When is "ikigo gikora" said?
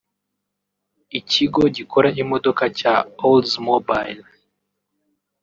1.19-2.09